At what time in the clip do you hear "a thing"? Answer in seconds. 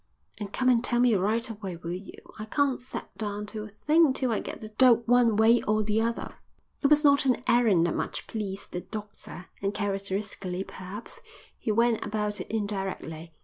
3.61-4.13